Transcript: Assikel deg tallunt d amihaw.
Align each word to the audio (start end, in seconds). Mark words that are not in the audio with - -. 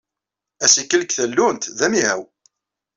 Assikel 0.63 1.01
deg 1.03 1.11
tallunt 1.15 1.71
d 1.77 1.79
amihaw. 1.85 2.21